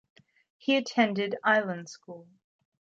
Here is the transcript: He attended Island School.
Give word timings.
He 0.57 0.77
attended 0.77 1.37
Island 1.43 1.87
School. 1.87 2.27